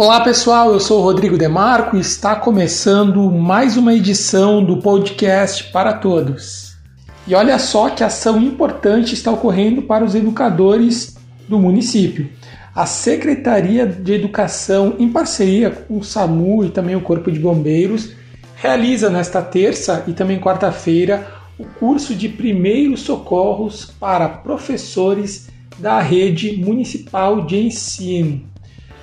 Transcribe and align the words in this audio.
Olá 0.00 0.20
pessoal, 0.20 0.72
eu 0.72 0.78
sou 0.78 1.00
o 1.00 1.02
Rodrigo 1.02 1.36
Demarco 1.36 1.96
e 1.96 2.00
está 2.00 2.36
começando 2.36 3.28
mais 3.32 3.76
uma 3.76 3.92
edição 3.92 4.64
do 4.64 4.76
podcast 4.76 5.72
para 5.72 5.92
todos. 5.92 6.76
E 7.26 7.34
olha 7.34 7.58
só 7.58 7.90
que 7.90 8.04
ação 8.04 8.40
importante 8.40 9.14
está 9.14 9.32
ocorrendo 9.32 9.82
para 9.82 10.04
os 10.04 10.14
educadores 10.14 11.16
do 11.48 11.58
município. 11.58 12.30
A 12.72 12.86
Secretaria 12.86 13.84
de 13.84 14.12
Educação, 14.12 14.94
em 15.00 15.08
parceria 15.08 15.70
com 15.70 15.98
o 15.98 16.04
SAMU 16.04 16.64
e 16.64 16.70
também 16.70 16.94
o 16.94 17.00
Corpo 17.00 17.28
de 17.32 17.40
Bombeiros, 17.40 18.12
realiza 18.54 19.10
nesta 19.10 19.42
terça 19.42 20.04
e 20.06 20.12
também 20.12 20.38
quarta-feira 20.38 21.26
o 21.58 21.64
curso 21.64 22.14
de 22.14 22.28
primeiros 22.28 23.00
socorros 23.00 23.86
para 23.98 24.28
professores 24.28 25.48
da 25.76 25.98
rede 26.00 26.56
municipal 26.56 27.44
de 27.44 27.58
ensino. 27.66 28.46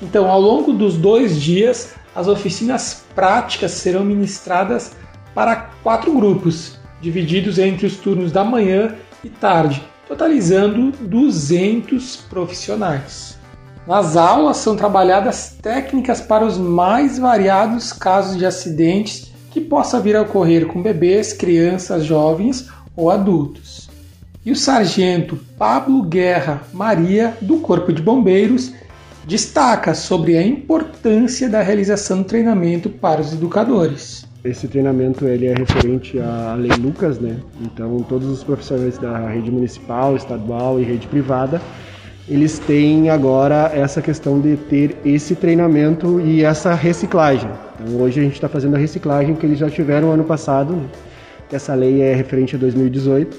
Então, 0.00 0.30
ao 0.30 0.40
longo 0.40 0.72
dos 0.72 0.96
dois 0.96 1.40
dias, 1.40 1.94
as 2.14 2.28
oficinas 2.28 3.04
práticas 3.14 3.72
serão 3.72 4.04
ministradas 4.04 4.92
para 5.34 5.70
quatro 5.82 6.12
grupos, 6.12 6.78
divididos 7.00 7.58
entre 7.58 7.86
os 7.86 7.96
turnos 7.96 8.32
da 8.32 8.44
manhã 8.44 8.94
e 9.22 9.28
tarde, 9.28 9.82
totalizando 10.06 10.92
200 11.00 12.16
profissionais. 12.28 13.38
Nas 13.86 14.16
aulas 14.16 14.58
são 14.58 14.76
trabalhadas 14.76 15.56
técnicas 15.62 16.20
para 16.20 16.44
os 16.44 16.58
mais 16.58 17.18
variados 17.18 17.92
casos 17.92 18.36
de 18.36 18.44
acidentes 18.44 19.32
que 19.50 19.60
possa 19.60 19.98
vir 19.98 20.14
a 20.14 20.22
ocorrer 20.22 20.66
com 20.66 20.82
bebês, 20.82 21.32
crianças, 21.32 22.04
jovens 22.04 22.68
ou 22.94 23.10
adultos. 23.10 23.88
E 24.44 24.52
o 24.52 24.56
sargento 24.56 25.38
Pablo 25.56 26.02
Guerra 26.02 26.62
Maria, 26.72 27.36
do 27.40 27.58
Corpo 27.58 27.92
de 27.92 28.02
Bombeiros, 28.02 28.72
destaca 29.28 29.92
sobre 29.92 30.38
a 30.38 30.42
importância 30.42 31.50
da 31.50 31.60
realização 31.60 32.22
do 32.22 32.24
treinamento 32.24 32.88
para 32.88 33.20
os 33.20 33.30
educadores. 33.34 34.26
Esse 34.42 34.66
treinamento 34.66 35.26
ele 35.26 35.46
é 35.46 35.54
referente 35.54 36.18
à 36.18 36.54
Lei 36.54 36.70
Lucas, 36.70 37.20
né? 37.20 37.36
Então 37.60 37.98
todos 38.08 38.26
os 38.26 38.42
profissionais 38.42 38.96
da 38.96 39.28
rede 39.28 39.50
municipal, 39.50 40.16
estadual 40.16 40.80
e 40.80 40.82
rede 40.82 41.06
privada, 41.06 41.60
eles 42.26 42.58
têm 42.58 43.10
agora 43.10 43.70
essa 43.74 44.00
questão 44.00 44.40
de 44.40 44.56
ter 44.56 44.96
esse 45.04 45.34
treinamento 45.34 46.22
e 46.22 46.42
essa 46.42 46.72
reciclagem. 46.72 47.50
Então 47.78 48.00
hoje 48.00 48.20
a 48.20 48.22
gente 48.22 48.34
está 48.34 48.48
fazendo 48.48 48.76
a 48.76 48.78
reciclagem 48.78 49.34
que 49.34 49.44
eles 49.44 49.58
já 49.58 49.68
tiveram 49.68 50.10
ano 50.10 50.24
passado. 50.24 50.74
Né? 50.74 50.88
Essa 51.52 51.74
lei 51.74 52.00
é 52.00 52.14
referente 52.14 52.56
a 52.56 52.58
2018 52.58 53.36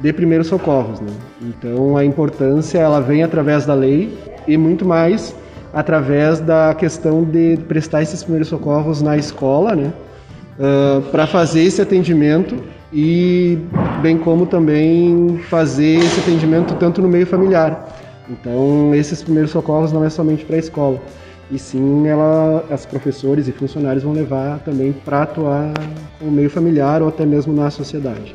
de 0.00 0.12
primeiros 0.12 0.48
socorros, 0.48 0.98
né? 1.00 1.12
Então 1.40 1.96
a 1.96 2.04
importância 2.04 2.78
ela 2.78 3.00
vem 3.00 3.22
através 3.22 3.64
da 3.64 3.74
lei 3.74 4.12
e 4.46 4.56
muito 4.56 4.84
mais 4.84 5.34
através 5.72 6.40
da 6.40 6.74
questão 6.74 7.24
de 7.24 7.58
prestar 7.68 8.02
esses 8.02 8.22
primeiros 8.22 8.48
socorros 8.48 9.00
na 9.00 9.16
escola, 9.16 9.74
né? 9.74 9.92
Uh, 10.58 11.00
para 11.10 11.26
fazer 11.26 11.62
esse 11.62 11.80
atendimento 11.80 12.62
e 12.92 13.58
bem 14.02 14.18
como 14.18 14.44
também 14.44 15.40
fazer 15.48 15.98
esse 15.98 16.20
atendimento 16.20 16.74
tanto 16.74 17.00
no 17.00 17.08
meio 17.08 17.26
familiar. 17.26 17.88
Então, 18.28 18.94
esses 18.94 19.22
primeiros 19.22 19.50
socorros 19.50 19.92
não 19.92 20.04
é 20.04 20.10
somente 20.10 20.44
para 20.44 20.56
a 20.56 20.58
escola, 20.58 21.00
e 21.50 21.58
sim 21.58 22.06
ela, 22.06 22.64
as 22.70 22.84
professores 22.84 23.48
e 23.48 23.52
funcionários 23.52 24.04
vão 24.04 24.12
levar 24.12 24.58
também 24.60 24.92
para 24.92 25.22
atuar 25.22 25.72
no 26.20 26.30
meio 26.30 26.50
familiar 26.50 27.02
ou 27.02 27.08
até 27.08 27.24
mesmo 27.24 27.52
na 27.52 27.70
sociedade. 27.70 28.34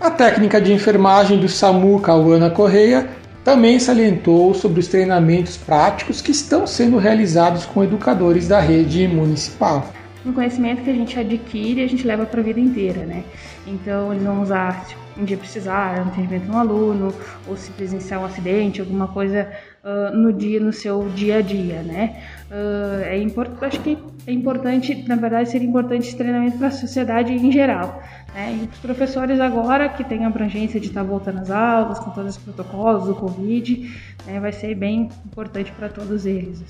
A 0.00 0.10
técnica 0.10 0.60
de 0.60 0.72
enfermagem 0.72 1.40
do 1.40 1.48
SAMU 1.48 1.98
Cauana 2.00 2.50
Correia 2.50 3.08
também 3.48 3.80
salientou 3.80 4.52
sobre 4.52 4.78
os 4.78 4.88
treinamentos 4.88 5.56
práticos 5.56 6.20
que 6.20 6.32
estão 6.32 6.66
sendo 6.66 6.98
realizados 6.98 7.64
com 7.64 7.82
educadores 7.82 8.46
da 8.46 8.60
rede 8.60 9.08
municipal. 9.08 9.90
Um 10.26 10.32
conhecimento 10.32 10.82
que 10.82 10.90
a 10.90 10.94
gente 10.94 11.18
adquire, 11.18 11.82
a 11.82 11.86
gente 11.86 12.06
leva 12.06 12.26
para 12.26 12.40
a 12.40 12.44
vida 12.44 12.58
inteira, 12.58 13.04
né? 13.06 13.24
Então, 13.66 14.12
eles 14.12 14.24
vão 14.24 14.42
usar 14.42 14.84
tipo, 14.86 15.00
um 15.18 15.24
dia 15.24 15.36
precisar, 15.36 15.98
um 16.04 16.08
atendimento 16.08 16.46
no 16.46 16.56
aluno, 16.56 17.14
ou 17.46 17.56
se 17.56 17.70
presenciar 17.72 18.20
um 18.20 18.24
acidente, 18.24 18.80
alguma 18.80 19.08
coisa 19.08 19.48
uh, 19.84 20.16
no 20.16 20.32
dia, 20.32 20.60
no 20.60 20.72
seu 20.72 21.08
dia 21.10 21.38
a 21.38 21.40
dia, 21.40 21.82
né? 21.82 22.22
Uh, 22.50 23.02
é 23.04 23.18
importante, 23.18 23.64
acho 23.64 23.80
que 23.80 23.98
é 24.26 24.32
importante, 24.32 25.04
na 25.08 25.16
verdade, 25.16 25.50
seria 25.50 25.68
importante 25.68 26.08
esse 26.08 26.16
treinamento 26.16 26.58
para 26.58 26.68
a 26.68 26.72
sociedade 26.72 27.32
em 27.32 27.50
geral. 27.50 28.02
Né? 28.34 28.60
E 28.60 28.68
os 28.72 28.78
professores 28.78 29.40
agora, 29.40 29.88
que 29.88 30.04
têm 30.04 30.24
a 30.24 30.28
abrangência 30.28 30.78
de 30.78 30.88
estar 30.88 31.02
voltando 31.02 31.38
às 31.40 31.50
aulas, 31.50 31.98
com 31.98 32.10
todos 32.10 32.36
os 32.36 32.42
protocolos 32.42 33.06
do 33.06 33.14
Covid, 33.14 33.90
né, 34.26 34.38
vai 34.38 34.52
ser 34.52 34.74
bem 34.74 35.08
importante 35.24 35.72
para 35.72 35.88
todos 35.88 36.26
eles. 36.26 36.62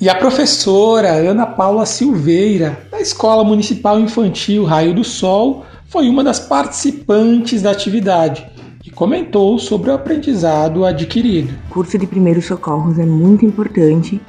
E 0.00 0.08
a 0.08 0.14
professora 0.14 1.10
Ana 1.10 1.44
Paula 1.44 1.84
Silveira, 1.84 2.78
da 2.90 3.00
Escola 3.00 3.42
Municipal 3.42 3.98
Infantil 3.98 4.64
Raio 4.64 4.94
do 4.94 5.02
Sol, 5.02 5.66
foi 5.86 6.08
uma 6.08 6.22
das 6.22 6.38
participantes 6.38 7.62
da 7.62 7.72
atividade 7.72 8.46
e 8.84 8.90
comentou 8.90 9.58
sobre 9.58 9.90
o 9.90 9.94
aprendizado 9.94 10.84
adquirido. 10.84 11.52
O 11.68 11.74
curso 11.74 11.98
de 11.98 12.06
primeiros 12.06 12.44
socorros 12.44 12.98
é 12.98 13.04
muito 13.04 13.44
importante 13.44 14.20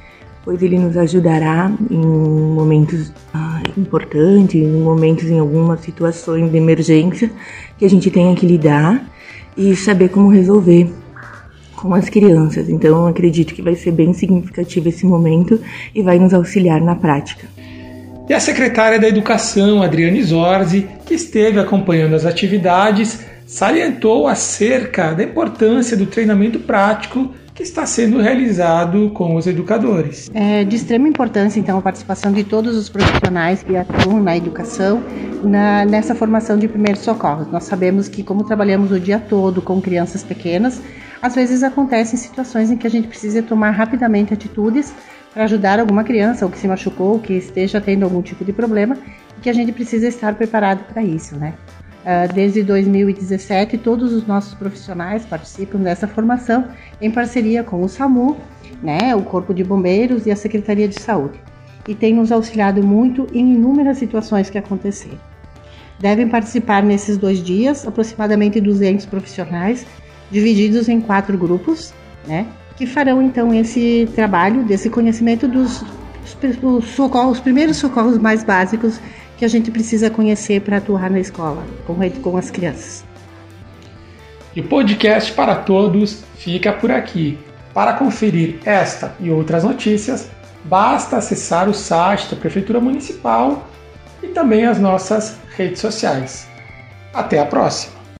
pois 0.43 0.63
ele 0.63 0.79
nos 0.79 0.97
ajudará 0.97 1.71
em 1.91 1.97
momentos 2.03 3.13
ah, 3.31 3.61
importantes, 3.77 4.55
em 4.55 4.81
momentos 4.81 5.25
em 5.25 5.37
algumas 5.37 5.81
situações 5.81 6.49
de 6.49 6.57
emergência 6.57 7.31
que 7.77 7.85
a 7.85 7.89
gente 7.89 8.09
tenha 8.09 8.35
que 8.35 8.47
lidar 8.47 9.07
e 9.55 9.75
saber 9.75 10.09
como 10.09 10.29
resolver 10.29 10.91
com 11.81 11.93
as 11.93 12.09
crianças. 12.09 12.69
Então, 12.69 13.07
acredito 13.07 13.53
que 13.53 13.61
vai 13.61 13.75
ser 13.75 13.91
bem 13.91 14.13
significativo 14.13 14.89
esse 14.89 15.05
momento 15.05 15.59
e 15.95 16.01
vai 16.01 16.19
nos 16.19 16.33
auxiliar 16.33 16.81
na 16.81 16.95
prática. 16.95 17.47
E 18.27 18.33
a 18.33 18.39
secretária 18.39 18.99
da 18.99 19.07
Educação, 19.07 19.81
Adriane 19.81 20.21
Zorzi, 20.21 20.87
que 21.05 21.13
esteve 21.13 21.59
acompanhando 21.59 22.15
as 22.15 22.25
atividades, 22.25 23.25
salientou 23.47 24.27
acerca 24.27 25.13
da 25.13 25.23
importância 25.23 25.97
do 25.97 26.05
treinamento 26.05 26.59
prático 26.59 27.31
que 27.55 27.63
está 27.63 27.85
sendo 27.85 28.21
realizado 28.21 29.09
com 29.09 29.35
os 29.35 29.47
educadores. 29.47 30.29
É 30.33 30.63
de 30.63 30.75
extrema 30.75 31.07
importância, 31.07 31.59
então, 31.59 31.77
a 31.77 31.81
participação 31.81 32.31
de 32.31 32.43
todos 32.43 32.77
os 32.77 32.87
profissionais 32.87 33.63
que 33.63 33.75
atuam 33.75 34.21
na 34.21 34.37
educação 34.37 35.03
na, 35.43 35.83
nessa 35.85 36.13
formação 36.13 36.57
de 36.57 36.67
primeiros 36.67 37.01
socorros. 37.01 37.47
Nós 37.51 37.63
sabemos 37.63 38.07
que, 38.07 38.23
como 38.23 38.43
trabalhamos 38.43 38.91
o 38.91 38.99
dia 38.99 39.19
todo 39.19 39.61
com 39.61 39.81
crianças 39.81 40.23
pequenas, 40.23 40.81
às 41.21 41.35
vezes 41.35 41.63
acontecem 41.63 42.17
situações 42.17 42.71
em 42.71 42.77
que 42.77 42.87
a 42.87 42.89
gente 42.89 43.07
precisa 43.07 43.41
tomar 43.43 43.71
rapidamente 43.71 44.33
atitudes 44.33 44.93
para 45.33 45.43
ajudar 45.43 45.79
alguma 45.79 46.03
criança 46.03 46.45
ou 46.45 46.51
que 46.51 46.57
se 46.57 46.67
machucou, 46.67 47.19
que 47.19 47.33
esteja 47.33 47.79
tendo 47.79 48.03
algum 48.03 48.21
tipo 48.21 48.43
de 48.43 48.53
problema, 48.53 48.97
e 49.37 49.41
que 49.41 49.49
a 49.49 49.53
gente 49.53 49.71
precisa 49.71 50.07
estar 50.07 50.33
preparado 50.35 50.83
para 50.91 51.03
isso, 51.03 51.35
né? 51.35 51.53
Ah, 52.05 52.27
desde 52.27 52.63
2017, 52.63 53.77
todos 53.77 54.13
os 54.13 54.25
nossos 54.25 54.53
profissionais 54.53 55.25
participam 55.25 55.79
dessa 55.79 56.07
formação 56.07 56.65
em 57.01 57.11
parceria 57.11 57.63
com 57.63 57.83
o 57.83 57.89
SAMU, 57.89 58.37
né, 58.81 59.13
o 59.15 59.21
Corpo 59.21 59.53
de 59.53 59.63
Bombeiros 59.63 60.25
e 60.25 60.31
a 60.31 60.35
Secretaria 60.35 60.87
de 60.87 60.99
Saúde, 60.99 61.39
e 61.87 61.93
tem 61.93 62.13
nos 62.13 62.31
auxiliado 62.31 62.81
muito 62.81 63.27
em 63.33 63.53
inúmeras 63.53 63.97
situações 63.97 64.49
que 64.49 64.57
aconteceram. 64.57 65.19
Devem 65.99 66.29
participar 66.29 66.81
nesses 66.81 67.17
dois 67.17 67.43
dias 67.43 67.85
aproximadamente 67.85 68.61
200 68.61 69.05
profissionais, 69.05 69.85
divididos 70.31 70.87
em 70.87 71.01
quatro 71.01 71.37
grupos, 71.37 71.93
né, 72.27 72.45
que 72.75 72.85
farão 72.85 73.21
então 73.21 73.53
esse 73.53 74.07
trabalho 74.15 74.63
desse 74.63 74.89
conhecimento 74.89 75.47
dos 75.47 75.83
os, 76.63 76.85
socorros, 76.85 77.37
os 77.37 77.39
primeiros 77.39 77.77
socorros 77.77 78.17
mais 78.17 78.43
básicos 78.43 78.99
que 79.37 79.45
a 79.45 79.47
gente 79.47 79.71
precisa 79.71 80.09
conhecer 80.09 80.61
para 80.61 80.77
atuar 80.77 81.09
na 81.09 81.19
escola, 81.19 81.63
com, 81.87 81.95
com 82.21 82.37
as 82.37 82.51
crianças. 82.51 83.03
E 84.55 84.61
o 84.61 84.63
podcast 84.67 85.31
para 85.33 85.55
todos 85.55 86.23
fica 86.37 86.73
por 86.73 86.91
aqui. 86.91 87.37
Para 87.73 87.93
conferir 87.93 88.59
esta 88.65 89.15
e 89.19 89.29
outras 89.29 89.63
notícias, 89.63 90.29
basta 90.65 91.17
acessar 91.17 91.69
o 91.69 91.73
site 91.73 92.29
da 92.29 92.35
Prefeitura 92.35 92.79
Municipal 92.79 93.67
e 94.21 94.27
também 94.27 94.65
as 94.65 94.79
nossas 94.79 95.37
redes 95.55 95.79
sociais. 95.79 96.47
Até 97.13 97.39
a 97.39 97.45
próxima! 97.45 97.98